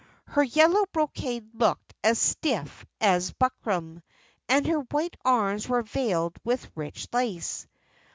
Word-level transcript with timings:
Her 0.25 0.41
yellow 0.41 0.85
brocade 0.91 1.51
looked 1.53 1.93
as 2.03 2.17
stiff 2.17 2.87
as 2.99 3.33
buckram, 3.33 4.01
and 4.49 4.65
her 4.65 4.79
white 4.79 5.15
arms 5.23 5.69
were 5.69 5.83
veiled 5.83 6.37
with 6.43 6.71
rich 6.73 7.07
lace. 7.13 7.67